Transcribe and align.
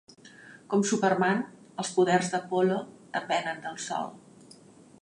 Com 0.73 0.85
Superman, 0.91 1.43
els 1.83 1.91
poders 1.99 2.33
d'Apollo 2.33 2.81
depenen 3.19 3.63
del 3.69 3.79
sol. 3.91 4.13